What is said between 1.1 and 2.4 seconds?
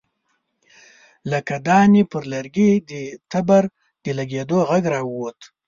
له کاهدانې پر